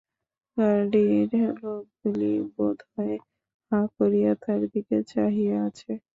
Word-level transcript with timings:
গাড়ির 0.57 1.31
লোকগুলি 1.61 2.31
বোধ 2.53 2.77
হয় 2.91 3.15
হা 3.71 3.79
করিয়া 3.95 4.31
তার 4.43 4.59
দিকেই 4.71 5.03
চাহিয়া 5.11 5.57
আছে। 5.67 5.91